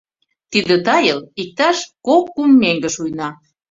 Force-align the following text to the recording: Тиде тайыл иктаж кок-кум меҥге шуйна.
Тиде 0.51 0.75
тайыл 0.87 1.19
иктаж 1.41 1.77
кок-кум 2.07 2.51
меҥге 2.61 2.89
шуйна. 2.95 3.29